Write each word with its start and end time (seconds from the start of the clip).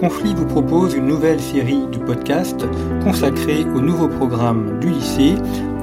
Conflit 0.00 0.32
vous 0.32 0.46
propose 0.46 0.94
une 0.94 1.08
nouvelle 1.08 1.40
série 1.40 1.84
de 1.90 1.98
podcasts 1.98 2.64
consacrée 3.02 3.64
au 3.64 3.80
nouveau 3.80 4.06
programme 4.06 4.78
du 4.78 4.90
lycée, 4.90 5.34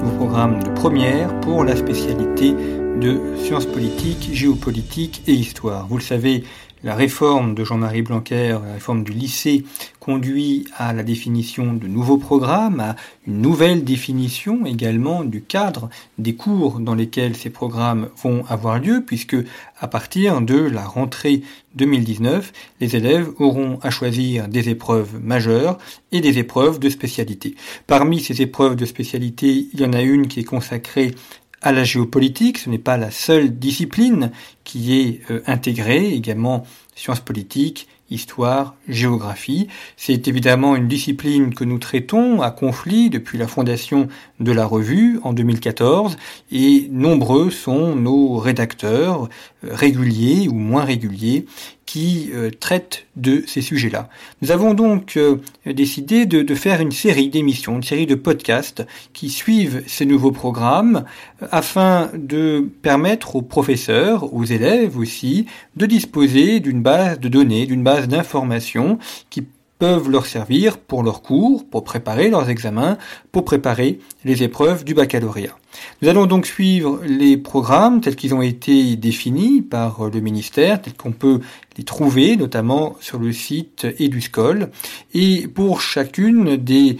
nouveau 0.02 0.16
programme 0.16 0.62
de 0.62 0.70
première 0.70 1.38
pour 1.40 1.64
la 1.64 1.76
spécialité 1.76 2.52
de 2.52 3.36
sciences 3.36 3.66
politiques, 3.66 4.30
géopolitique 4.32 5.22
et 5.26 5.32
histoire. 5.32 5.86
Vous 5.88 5.98
le 5.98 6.02
savez, 6.02 6.44
la 6.82 6.94
réforme 6.94 7.54
de 7.54 7.62
Jean-Marie 7.62 8.00
Blanquer, 8.00 8.58
la 8.64 8.72
réforme 8.72 9.04
du 9.04 9.12
lycée, 9.12 9.64
conduit 10.06 10.68
à 10.76 10.92
la 10.92 11.02
définition 11.02 11.72
de 11.72 11.88
nouveaux 11.88 12.16
programmes, 12.16 12.78
à 12.78 12.94
une 13.26 13.42
nouvelle 13.42 13.82
définition 13.82 14.64
également 14.64 15.24
du 15.24 15.42
cadre 15.42 15.90
des 16.16 16.36
cours 16.36 16.78
dans 16.78 16.94
lesquels 16.94 17.36
ces 17.36 17.50
programmes 17.50 18.08
vont 18.22 18.44
avoir 18.48 18.78
lieu, 18.78 19.02
puisque 19.04 19.36
à 19.80 19.88
partir 19.88 20.40
de 20.42 20.60
la 20.60 20.84
rentrée 20.84 21.42
2019, 21.74 22.52
les 22.80 22.94
élèves 22.94 23.30
auront 23.40 23.80
à 23.82 23.90
choisir 23.90 24.46
des 24.46 24.68
épreuves 24.68 25.20
majeures 25.20 25.76
et 26.12 26.20
des 26.20 26.38
épreuves 26.38 26.78
de 26.78 26.88
spécialité. 26.88 27.56
Parmi 27.88 28.20
ces 28.20 28.42
épreuves 28.42 28.76
de 28.76 28.86
spécialité, 28.86 29.66
il 29.72 29.80
y 29.80 29.84
en 29.84 29.92
a 29.92 30.02
une 30.02 30.28
qui 30.28 30.38
est 30.38 30.44
consacrée 30.44 31.16
à 31.62 31.72
la 31.72 31.82
géopolitique. 31.82 32.58
Ce 32.58 32.70
n'est 32.70 32.78
pas 32.78 32.96
la 32.96 33.10
seule 33.10 33.58
discipline 33.58 34.30
qui 34.62 35.00
est 35.00 35.20
euh, 35.32 35.40
intégrée, 35.48 36.12
également 36.12 36.64
sciences 36.94 37.20
politiques, 37.20 37.88
histoire, 38.10 38.74
géographie. 38.88 39.68
C'est 39.96 40.28
évidemment 40.28 40.76
une 40.76 40.88
discipline 40.88 41.54
que 41.54 41.64
nous 41.64 41.78
traitons 41.78 42.42
à 42.42 42.50
conflit 42.50 43.10
depuis 43.10 43.38
la 43.38 43.48
fondation 43.48 44.08
de 44.40 44.52
la 44.52 44.66
revue 44.66 45.18
en 45.22 45.32
2014 45.32 46.16
et 46.52 46.88
nombreux 46.90 47.50
sont 47.50 47.96
nos 47.96 48.36
rédacteurs 48.36 49.28
euh, 49.64 49.68
réguliers 49.72 50.48
ou 50.48 50.54
moins 50.54 50.84
réguliers 50.84 51.46
qui 51.86 52.30
euh, 52.34 52.50
traitent 52.50 53.06
de 53.16 53.44
ces 53.46 53.62
sujets-là. 53.62 54.08
Nous 54.42 54.50
avons 54.50 54.74
donc 54.74 55.16
euh, 55.16 55.36
décidé 55.64 56.26
de, 56.26 56.42
de, 56.42 56.54
faire 56.54 56.80
une 56.80 56.90
série 56.90 57.28
d'émissions, 57.28 57.76
une 57.76 57.82
série 57.82 58.06
de 58.06 58.16
podcasts 58.16 58.84
qui 59.12 59.30
suivent 59.30 59.82
ces 59.86 60.04
nouveaux 60.04 60.32
programmes 60.32 61.04
afin 61.52 62.10
de 62.14 62.68
permettre 62.82 63.36
aux 63.36 63.42
professeurs, 63.42 64.34
aux 64.34 64.44
élèves 64.44 64.98
aussi, 64.98 65.46
de 65.76 65.86
disposer 65.86 66.60
d'une 66.60 66.82
base 66.82 67.20
de 67.20 67.28
données, 67.28 67.66
d'une 67.66 67.84
base 67.84 68.08
d'informations 68.08 68.98
qui 69.30 69.46
peuvent 69.78 70.08
leur 70.08 70.26
servir 70.26 70.78
pour 70.78 71.02
leurs 71.02 71.22
cours, 71.22 71.68
pour 71.68 71.84
préparer 71.84 72.30
leurs 72.30 72.48
examens, 72.48 72.96
pour 73.32 73.44
préparer 73.44 73.98
les 74.24 74.42
épreuves 74.42 74.84
du 74.84 74.94
baccalauréat. 74.94 75.56
Nous 76.00 76.08
allons 76.08 76.26
donc 76.26 76.46
suivre 76.46 77.00
les 77.04 77.36
programmes 77.36 78.00
tels 78.00 78.16
qu'ils 78.16 78.34
ont 78.34 78.42
été 78.42 78.96
définis 78.96 79.60
par 79.60 80.08
le 80.08 80.20
ministère, 80.20 80.80
tels 80.80 80.94
qu'on 80.94 81.12
peut 81.12 81.40
les 81.76 81.84
trouver 81.84 82.36
notamment 82.36 82.96
sur 83.00 83.18
le 83.18 83.32
site 83.32 83.86
EduScol. 84.00 84.70
Et 85.12 85.46
pour 85.48 85.80
chacune 85.80 86.56
des 86.56 86.96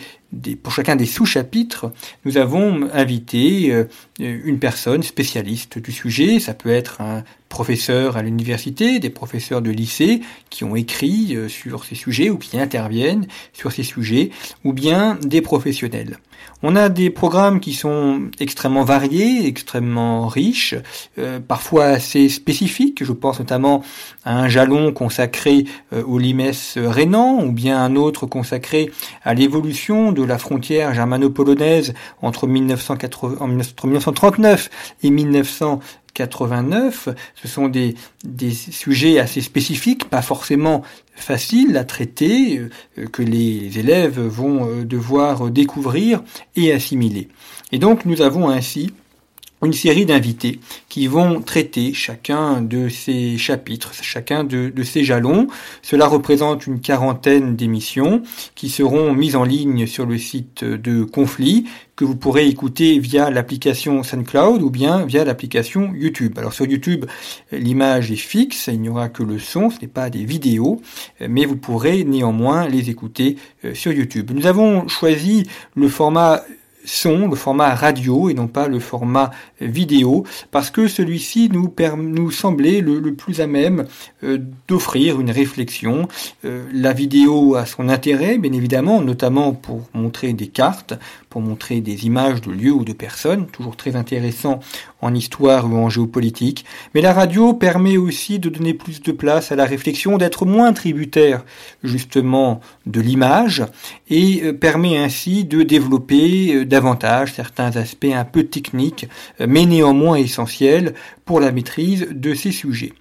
pour 0.63 0.73
chacun 0.73 0.97
des 0.97 1.07
sous-chapitres, 1.07 1.93
nous 2.25 2.37
avons 2.37 2.89
invité 2.93 3.73
euh, 3.73 3.85
une 4.19 4.59
personne 4.59 5.03
spécialiste 5.03 5.79
du 5.79 5.93
sujet. 5.93 6.41
Ça 6.41 6.55
peut 6.55 6.71
être 6.71 7.01
un 7.01 7.23
professeur 7.49 8.17
à 8.17 8.23
l'université, 8.23 8.99
des 8.99 9.11
professeurs 9.11 9.63
de 9.63 9.71
lycée 9.71 10.21
qui 10.51 10.65
ont 10.65 10.75
écrit 10.75 11.37
euh, 11.37 11.49
sur 11.49 11.85
ces 11.85 11.95
sujets 11.95 12.29
ou 12.29 12.39
qui 12.39 12.59
interviennent 12.59 13.27
sur 13.53 13.71
ces 13.71 13.85
sujets, 13.85 14.31
ou 14.65 14.73
bien 14.73 15.17
des 15.23 15.41
professionnels. 15.41 16.19
On 16.63 16.77
a 16.77 16.89
des 16.89 17.11
programmes 17.11 17.61
qui 17.61 17.73
sont 17.73 18.23
extrêmement 18.41 18.85
variés, 18.85 19.47
extrêmement 19.47 20.27
riches, 20.27 20.75
euh, 21.19 21.39
parfois 21.41 21.87
assez 21.87 22.29
spécifiques. 22.29 23.05
Je 23.05 23.13
pense 23.13 23.39
notamment 23.39 23.85
à 24.25 24.39
un 24.39 24.49
jalon 24.49 24.93
consacré 24.93 25.65
au 25.93 26.19
limes 26.19 26.51
rénan, 26.77 27.43
ou 27.45 27.53
bien 27.53 27.83
un 27.83 27.95
autre 27.97 28.27
consacré 28.27 28.91
à 29.23 29.35
l'évolution 29.35 30.13
de 30.17 30.25
la 30.25 30.39
frontière 30.39 30.93
germano-polonaise 30.95 31.95
entre, 32.23 32.49
1939 32.49 34.71
et 35.03 35.11
1989. 35.11 37.11
Ce 37.35 37.49
sont 37.49 37.69
des, 37.69 37.95
des 38.25 38.51
sujets 38.51 39.21
assez 39.21 39.41
spécifiques, 39.41 40.09
pas 40.09 40.23
forcément 40.23 40.83
faciles 41.15 41.77
à 41.77 41.85
traiter, 41.85 42.63
euh, 42.99 43.07
que 43.07 43.23
les 43.23 43.79
élèves 43.79 44.19
vont 44.19 44.69
euh, 44.69 44.85
devoir 44.85 45.51
découvrir 45.51 46.25
et 46.57 46.73
assimiler. 46.73 47.29
Et 47.73 47.79
donc 47.79 48.05
nous 48.05 48.23
avons 48.23 48.49
ainsi 48.49 48.93
une 49.67 49.73
série 49.73 50.07
d'invités 50.07 50.61
qui 50.89 51.09
vont 51.09 51.43
traiter 51.43 51.93
chacun 51.93 52.63
de 52.63 52.89
ces 52.89 53.37
chapitres, 53.37 53.93
chacun 54.01 54.45
de, 54.45 54.73
ces 54.85 55.05
jalons. 55.05 55.49
Cela 55.83 56.07
représente 56.07 56.67
une 56.67 56.81
quarantaine 56.81 57.57
d'émissions 57.57 58.23
qui 58.55 58.71
seront 58.71 59.13
mises 59.13 59.37
en 59.37 59.45
ligne 59.45 59.87
sur 59.87 60.07
le 60.07 60.19
site 60.19 60.65
de 60.65 61.03
Conflit, 61.03 61.67
que 61.97 62.05
vous 62.05 62.15
pourrez 62.15 62.47
écouter 62.47 62.99
via 62.99 63.31
l'application 63.31 64.03
SoundCloud 64.03 64.63
ou 64.63 64.71
bien 64.71 65.05
via 65.05 65.25
l'application 65.25 65.93
YouTube. 65.95 66.39
Alors 66.39 66.53
sur 66.53 66.67
YouTube, 66.67 67.07
l'image 67.51 68.13
est 68.13 68.17
fixe, 68.17 68.69
il 68.69 68.81
n'y 68.81 68.89
aura 68.89 69.09
que 69.09 69.23
le 69.23 69.39
son, 69.39 69.71
ce 69.71 69.81
n'est 69.81 69.89
pas 69.89 70.11
des 70.11 70.25
vidéos, 70.25 70.81
mais 71.27 71.45
vous 71.45 71.57
pourrez 71.57 72.05
néanmoins 72.05 72.69
les 72.69 72.91
écouter 72.91 73.37
euh, 73.65 73.75
sur 73.75 73.93
YouTube. 73.93 74.31
Nous 74.33 74.47
avons 74.47 74.87
choisi 74.89 75.49
le 75.75 75.89
format 75.89 76.43
son, 76.87 77.29
le 77.29 77.37
format 77.37 77.75
radio 77.75 78.31
et 78.31 78.35
non 78.35 78.47
pas 78.47 78.69
le 78.69 78.79
format 78.79 79.31
vidéo, 79.61 80.25
parce 80.51 80.71
que 80.71 80.89
celui-ci 80.89 81.51
nous, 81.53 81.73
nous 81.99 82.31
semblait 82.31 82.81
le, 82.81 83.15
plus 83.15 83.41
à 83.41 83.47
même 83.47 83.85
euh, 84.25 84.39
d'offrir 84.69 85.21
une 85.21 85.31
réflexion. 85.31 86.09
Euh, 86.45 86.65
la 86.73 86.93
vidéo 86.93 87.57
a 87.57 87.67
son 87.67 87.89
intérêt, 87.89 88.39
bien 88.39 88.53
évidemment, 88.53 89.03
notamment 89.03 89.53
pour 89.53 89.83
montrer 89.95 90.33
des 90.33 90.47
cartes, 90.49 90.95
pour 91.29 91.41
montrer 91.41 91.81
des 91.81 92.07
images 92.07 92.41
de 92.41 92.51
lieux 92.51 92.73
ou 92.73 92.85
de 92.85 92.93
personnes, 92.93 93.47
toujours 93.47 93.77
très 93.77 93.97
intéressant 93.97 94.61
en 95.03 95.15
histoire 95.15 95.71
ou 95.71 95.77
en 95.77 95.91
géopolitique. 95.91 96.65
Mais 96.95 97.01
la 97.01 97.13
radio 97.13 97.53
permet 97.53 97.97
aussi 97.97 98.39
de 98.39 98.49
donner 98.49 98.75
plus 98.75 99.03
de 99.03 99.13
place 99.13 99.53
à 99.53 99.57
la 99.57 99.65
réflexion, 99.65 100.17
d'être 100.17 100.47
moins 100.47 100.73
tributaire 100.73 101.45
justement 101.83 102.61
de 102.87 103.01
l'image 103.01 103.65
et 104.09 104.43
euh, 104.45 104.53
permet 104.53 104.97
ainsi 104.97 105.45
de 105.45 105.63
développer 105.63 106.65
davantage 106.77 107.33
certains 107.33 107.75
aspects 107.79 108.13
un 108.13 108.27
peu 108.27 108.45
techniques, 108.45 109.09
euh, 109.41 109.47
mais 109.49 109.65
néanmoins 109.65 110.17
essentiels 110.17 110.93
pour 111.25 111.41
la 111.41 111.51
maîtrise 111.51 112.09
de 112.11 112.35
ces 112.35 112.53
sujets. 112.53 112.93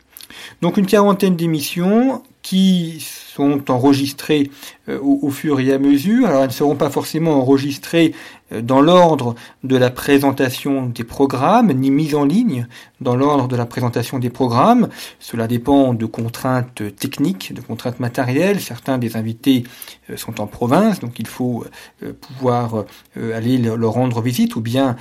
Donc 0.61 0.77
une 0.77 0.85
quarantaine 0.85 1.35
d'émissions 1.35 2.23
qui 2.45 2.99
sont 2.99 3.71
enregistrées 3.71 4.51
au, 4.87 5.17
au, 5.23 5.31
fur 5.31 5.59
et 5.59 5.73
à 5.73 5.79
mesure. 5.79 6.27
Alors 6.27 6.41
elles 6.41 6.49
ne 6.49 6.53
seront 6.53 6.75
pas 6.75 6.91
forcément 6.91 7.41
enregistrées 7.41 8.13
euh, 8.51 8.61
dans 8.61 8.81
l'ordre 8.81 9.35
de 9.63 9.75
la 9.75 9.89
présentation 9.89 10.85
des 10.85 11.03
programmes, 11.03 11.71
ni 11.71 11.89
mise 11.89 12.13
en 12.13 12.25
ligne 12.25 12.67
dans 13.01 13.15
l'ordre 13.15 13.47
de 13.47 13.55
la 13.55 13.65
présentation 13.65 14.19
des 14.19 14.29
programmes. 14.29 14.89
Cela 15.19 15.47
dépend 15.47 15.93
de 15.93 16.05
contraintes 16.05 16.83
techniques, 16.95 17.53
de 17.53 17.61
contraintes 17.61 17.99
matérielles. 17.99 18.61
Certains 18.61 18.99
des 18.99 19.17
invités 19.17 19.63
euh, 20.11 20.17
sont 20.17 20.39
en 20.41 20.47
province, 20.47 20.99
donc 20.99 21.17
il 21.17 21.27
faut 21.27 21.65
euh, 22.03 22.13
pouvoir 22.13 22.85
aller 23.15 23.57
leur 23.57 23.91
rendre 23.91 24.21
visite 24.21 24.55
ou 24.55 24.61
bien 24.61 24.95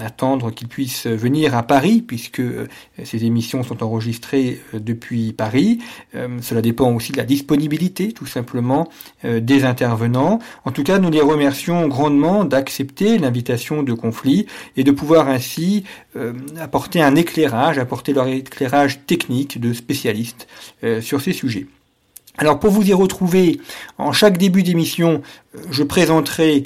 attendre 0.00 0.50
qu'ils 0.50 0.68
puissent 0.68 1.06
venir 1.06 1.54
à 1.54 1.62
Paris, 1.62 2.02
puisque 2.06 2.42
ces 3.04 3.24
émissions 3.24 3.62
sont 3.62 3.82
enregistrées 3.82 4.60
depuis 4.72 5.32
Paris. 5.32 5.78
Cela 6.40 6.62
dépend 6.62 6.71
aussi 6.80 7.12
de 7.12 7.16
la 7.16 7.24
disponibilité, 7.24 8.12
tout 8.12 8.26
simplement, 8.26 8.88
des 9.24 9.64
intervenants. 9.64 10.40
En 10.64 10.72
tout 10.72 10.82
cas, 10.82 10.98
nous 10.98 11.10
les 11.10 11.20
remercions 11.20 11.86
grandement 11.88 12.44
d'accepter 12.44 12.72
accepter 12.72 13.18
l'invitation 13.18 13.82
de 13.82 13.92
conflit 13.92 14.46
et 14.76 14.82
de 14.84 14.90
pouvoir 14.90 15.28
ainsi 15.28 15.84
euh, 16.16 16.32
apporter 16.58 17.02
un 17.02 17.14
éclairage, 17.16 17.78
apporter 17.78 18.12
leur 18.12 18.26
éclairage 18.26 19.04
technique 19.06 19.60
de 19.60 19.72
spécialistes 19.72 20.48
euh, 20.82 21.00
sur 21.00 21.20
ces 21.20 21.32
sujets. 21.32 21.66
Alors 22.38 22.58
pour 22.58 22.70
vous 22.70 22.88
y 22.88 22.94
retrouver, 22.94 23.60
en 23.98 24.12
chaque 24.12 24.38
début 24.38 24.62
d'émission, 24.62 25.20
je 25.70 25.82
présenterai 25.82 26.64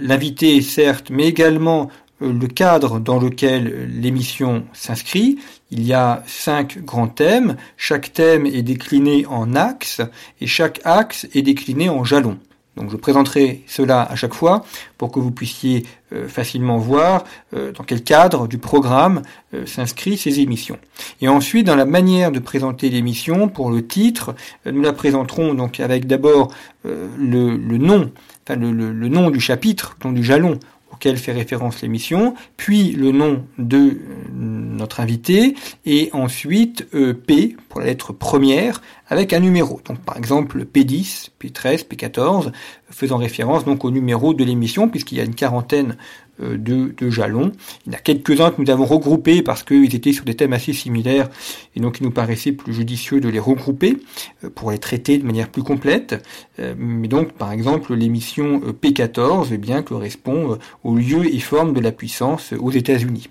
l'invité 0.00 0.60
certes, 0.60 1.10
mais 1.10 1.26
également 1.26 1.88
le 2.20 2.46
cadre 2.46 2.98
dans 3.00 3.18
lequel 3.18 3.88
l'émission 4.00 4.64
s'inscrit. 4.72 5.38
Il 5.70 5.86
y 5.86 5.92
a 5.92 6.22
cinq 6.26 6.84
grands 6.84 7.08
thèmes. 7.08 7.56
Chaque 7.76 8.12
thème 8.12 8.46
est 8.46 8.62
décliné 8.62 9.26
en 9.26 9.54
axes 9.54 10.00
et 10.40 10.46
chaque 10.46 10.80
axe 10.84 11.26
est 11.34 11.42
décliné 11.42 11.88
en 11.88 12.04
jalons. 12.04 12.38
Donc 12.78 12.90
je 12.90 12.96
présenterai 12.96 13.64
cela 13.66 14.02
à 14.02 14.14
chaque 14.14 14.34
fois 14.34 14.64
pour 14.98 15.10
que 15.10 15.18
vous 15.18 15.32
puissiez 15.32 15.84
euh, 16.12 16.28
facilement 16.28 16.78
voir 16.78 17.24
euh, 17.54 17.72
dans 17.72 17.82
quel 17.82 18.04
cadre 18.04 18.46
du 18.46 18.58
programme 18.58 19.22
euh, 19.52 19.66
s'inscrit 19.66 20.16
ces 20.16 20.38
émissions. 20.38 20.78
Et 21.20 21.26
ensuite, 21.26 21.66
dans 21.66 21.74
la 21.74 21.86
manière 21.86 22.30
de 22.30 22.38
présenter 22.38 22.88
l'émission, 22.88 23.48
pour 23.48 23.70
le 23.70 23.84
titre, 23.84 24.36
nous 24.64 24.80
la 24.80 24.92
présenterons 24.92 25.54
donc 25.54 25.80
avec 25.80 26.06
d'abord 26.06 26.52
le, 26.84 27.56
nom, 27.56 28.12
enfin 28.44 28.56
le, 28.56 29.08
nom 29.08 29.30
du 29.30 29.40
chapitre, 29.40 29.96
donc 30.00 30.14
du 30.14 30.22
jalon 30.22 30.60
auquel 30.98 31.16
fait 31.16 31.30
référence 31.30 31.80
l'émission, 31.80 32.34
puis 32.56 32.90
le 32.90 33.12
nom 33.12 33.44
de 33.56 33.76
euh, 33.76 33.94
notre 34.32 34.98
invité, 34.98 35.54
et 35.86 36.10
ensuite 36.12 36.88
euh, 36.92 37.14
P 37.14 37.56
pour 37.68 37.78
la 37.78 37.86
lettre 37.86 38.12
première 38.12 38.82
avec 39.08 39.32
un 39.32 39.40
numéro. 39.40 39.80
Donc 39.86 39.98
par 40.00 40.16
exemple 40.16 40.64
P10, 40.64 41.30
P13, 41.40 41.86
P14, 41.86 42.52
faisant 42.90 43.16
référence 43.16 43.64
donc 43.64 43.84
au 43.84 43.90
numéro 43.90 44.34
de 44.34 44.44
l'émission, 44.44 44.88
puisqu'il 44.88 45.18
y 45.18 45.20
a 45.20 45.24
une 45.24 45.34
quarantaine 45.34 45.96
euh, 46.40 46.56
de, 46.56 47.10
jalons. 47.10 47.52
Il 47.86 47.92
y 47.92 47.94
en 47.96 47.98
a 47.98 48.00
quelques-uns 48.00 48.50
que 48.50 48.62
nous 48.62 48.70
avons 48.70 48.84
regroupés 48.84 49.42
parce 49.42 49.62
qu'ils 49.62 49.94
étaient 49.94 50.12
sur 50.12 50.24
des 50.24 50.34
thèmes 50.34 50.52
assez 50.52 50.72
similaires 50.72 51.28
et 51.74 51.80
donc 51.80 51.98
il 52.00 52.04
nous 52.04 52.10
paraissait 52.10 52.52
plus 52.52 52.72
judicieux 52.72 53.20
de 53.20 53.28
les 53.28 53.38
regrouper 53.40 53.96
euh, 54.44 54.50
pour 54.50 54.70
les 54.70 54.78
traiter 54.78 55.18
de 55.18 55.24
manière 55.24 55.48
plus 55.48 55.62
complète. 55.62 56.22
Euh, 56.60 56.74
mais 56.78 57.08
donc 57.08 57.32
par 57.32 57.50
exemple 57.50 57.94
l'émission 57.94 58.60
P14 58.60 59.48
eh 59.52 59.58
bien, 59.58 59.82
correspond 59.82 60.58
au 60.84 60.96
lieu 60.96 61.34
et 61.34 61.40
forme 61.40 61.72
de 61.72 61.80
la 61.80 61.92
puissance 61.92 62.52
aux 62.52 62.70
États-Unis. 62.70 63.28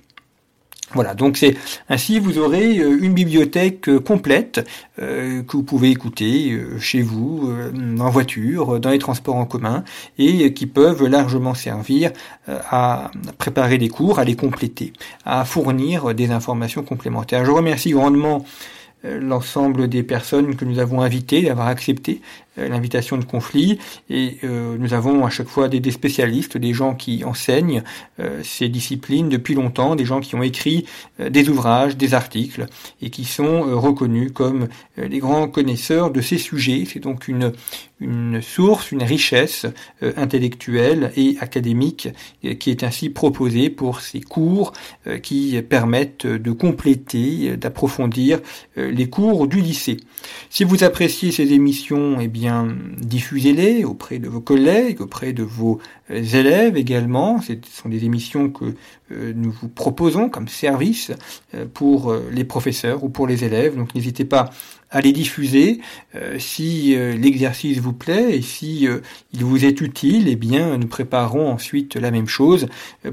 Voilà, 0.93 1.15
donc 1.15 1.35
c'est 1.35 1.57
ainsi 1.89 2.17
vous 2.17 2.37
aurez 2.37 2.77
euh, 2.79 2.97
une 3.01 3.13
bibliothèque 3.13 3.89
euh, 3.89 3.99
complète 3.99 4.65
euh, 4.99 5.43
que 5.43 5.57
vous 5.57 5.63
pouvez 5.63 5.89
écouter 5.89 6.57
chez 6.79 7.01
vous, 7.01 7.53
en 7.99 8.09
voiture, 8.09 8.79
dans 8.79 8.89
les 8.89 8.99
transports 8.99 9.35
en 9.35 9.45
commun, 9.45 9.83
et 10.17 10.53
qui 10.53 10.65
peuvent 10.65 11.05
largement 11.05 11.53
servir 11.53 12.11
à 12.47 13.11
préparer 13.37 13.77
les 13.77 13.89
cours, 13.89 14.19
à 14.19 14.23
les 14.23 14.35
compléter, 14.35 14.93
à 15.25 15.45
fournir 15.45 16.13
des 16.15 16.31
informations 16.31 16.83
complémentaires. 16.83 17.45
Je 17.45 17.51
remercie 17.51 17.91
grandement 17.91 18.45
l'ensemble 19.03 19.87
des 19.87 20.03
personnes 20.03 20.55
que 20.55 20.65
nous 20.65 20.79
avons 20.79 21.01
invitées 21.01 21.43
d'avoir 21.43 21.67
accepté 21.67 22.21
l'invitation 22.57 23.17
de 23.17 23.23
conflit 23.23 23.79
et 24.09 24.37
euh, 24.43 24.77
nous 24.79 24.93
avons 24.93 25.25
à 25.25 25.29
chaque 25.29 25.47
fois 25.47 25.67
des, 25.67 25.91
spécialistes, 25.91 26.57
des 26.57 26.73
gens 26.73 26.95
qui 26.95 27.23
enseignent 27.23 27.83
euh, 28.19 28.41
ces 28.43 28.69
disciplines 28.69 29.29
depuis 29.29 29.53
longtemps, 29.55 29.95
des 29.95 30.05
gens 30.05 30.19
qui 30.19 30.35
ont 30.35 30.43
écrit 30.43 30.85
des 31.19 31.49
ouvrages, 31.49 31.97
des 31.97 32.13
articles 32.13 32.65
et 33.01 33.09
qui 33.09 33.25
sont 33.25 33.61
reconnus 33.77 34.31
comme 34.33 34.67
les 34.97 35.19
grands 35.19 35.47
connaisseurs 35.47 36.11
de 36.11 36.21
ces 36.21 36.37
sujets. 36.37 36.83
C'est 36.91 36.99
donc 36.99 37.27
une, 37.27 37.53
une 37.99 38.41
source, 38.41 38.91
une 38.91 39.03
richesse 39.03 39.65
intellectuelle 40.01 41.11
et 41.15 41.37
académique 41.39 42.09
qui 42.59 42.69
est 42.69 42.83
ainsi 42.83 43.09
proposée 43.09 43.69
pour 43.69 44.01
ces 44.01 44.21
cours 44.21 44.73
qui 45.23 45.61
permettent 45.61 46.27
de 46.27 46.51
compléter, 46.51 47.57
d'approfondir 47.57 48.39
les 48.75 49.09
cours 49.09 49.47
du 49.47 49.61
lycée. 49.61 49.97
Si 50.49 50.63
vous 50.63 50.83
appréciez 50.83 51.31
ces 51.31 51.53
émissions, 51.53 52.17
eh 52.19 52.27
bien 52.27 52.46
diffusez-les 52.97 53.83
auprès 53.83 54.19
de 54.19 54.27
vos 54.27 54.41
collègues, 54.41 55.01
auprès 55.01 55.33
de 55.33 55.43
vos 55.43 55.79
euh, 56.11 56.23
élèves 56.23 56.77
également. 56.77 57.41
Ce 57.41 57.53
sont 57.71 57.89
des 57.89 58.05
émissions 58.05 58.49
que 58.49 58.75
euh, 59.11 59.33
nous 59.35 59.51
vous 59.51 59.69
proposons 59.69 60.29
comme 60.29 60.47
service 60.47 61.11
euh, 61.53 61.65
pour 61.71 62.13
les 62.31 62.43
professeurs 62.43 63.03
ou 63.03 63.09
pour 63.09 63.27
les 63.27 63.43
élèves. 63.43 63.75
Donc 63.75 63.95
n'hésitez 63.95 64.25
pas 64.25 64.49
à 64.89 65.01
les 65.01 65.11
diffuser 65.11 65.81
si 66.39 66.95
l'exercice 66.95 67.79
vous 67.79 67.93
plaît 67.93 68.37
et 68.37 68.41
si 68.41 68.87
il 69.33 69.43
vous 69.43 69.65
est 69.65 69.81
utile. 69.81 70.27
Eh 70.27 70.35
bien, 70.35 70.77
nous 70.77 70.87
préparerons 70.87 71.49
ensuite 71.49 71.95
la 71.95 72.11
même 72.11 72.27
chose 72.27 72.67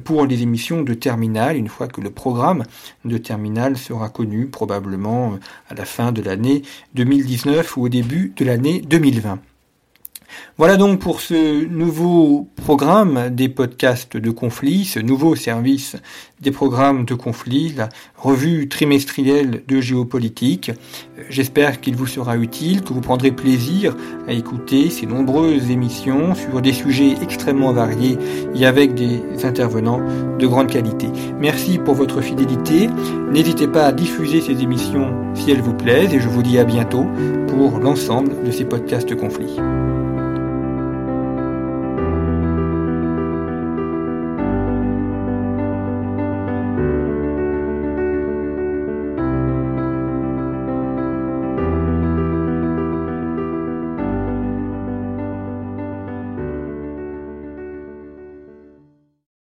pour 0.05 0.27
les 0.27 0.43
émissions 0.43 0.83
de 0.83 0.95
terminale 0.95 1.57
une 1.57 1.69
fois 1.69 1.89
que 1.89 2.01
le 2.01 2.11
programme 2.11 2.65
de 3.05 3.19
terminale 3.19 3.77
sera 3.77 4.09
connu, 4.09 4.47
probablement 4.47 5.39
à 5.69 5.75
la 5.75 5.85
fin 5.85 6.13
de 6.13 6.23
l'année 6.23 6.63
2019 6.95 7.77
ou 7.77 7.83
au 7.83 7.89
début 7.89 8.33
de 8.37 8.45
l'année 8.45 8.81
2020. 8.81 9.41
Voilà 10.57 10.77
donc 10.77 11.01
pour 11.01 11.21
ce 11.21 11.65
nouveau 11.65 12.49
programme 12.57 13.31
des 13.31 13.49
podcasts 13.49 14.17
de 14.17 14.31
conflit, 14.31 14.85
ce 14.85 15.01
nouveau 15.01 15.35
service 15.35 15.97
des 16.41 16.51
programmes 16.51 17.05
de 17.05 17.15
conflit, 17.15 17.75
la 17.77 17.89
revue 18.17 18.69
trimestrielle 18.69 19.63
de 19.67 19.81
géopolitique. 19.81 20.71
J'espère 21.29 21.81
qu'il 21.81 21.97
vous 21.97 22.07
sera 22.07 22.37
utile, 22.37 22.83
que 22.83 22.93
vous 22.93 23.01
prendrez 23.01 23.33
plaisir 23.33 23.97
à 24.29 24.33
écouter 24.33 24.91
ces 24.91 25.07
nombreuses 25.07 25.71
émissions 25.71 26.35
sur 26.35 26.61
des 26.61 26.73
sujets 26.73 27.17
extrêmement 27.23 27.73
variés 27.73 28.19
et 28.55 28.67
avec 28.67 28.95
des 28.95 29.23
intervenants 29.45 30.03
de 30.39 30.47
grande 30.47 30.71
qualité. 30.71 31.09
Merci 31.39 31.79
pour 31.79 31.95
votre 31.95 32.21
fidélité. 32.21 32.89
N'hésitez 33.31 33.67
pas 33.67 33.87
à 33.87 33.93
diffuser 33.93 34.41
ces 34.41 34.63
émissions 34.63 35.13
si 35.35 35.51
elles 35.51 35.63
vous 35.63 35.75
plaisent 35.75 36.15
et 36.15 36.21
je 36.21 36.29
vous 36.29 36.43
dis 36.43 36.59
à 36.59 36.65
bientôt 36.65 37.07
pour 37.49 37.79
l'ensemble 37.79 38.45
de 38.45 38.51
ces 38.51 38.65
podcasts 38.65 39.09
de 39.09 39.15
conflit. 39.15 39.59